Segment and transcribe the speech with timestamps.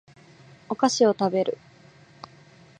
[0.67, 1.59] お菓子を食べる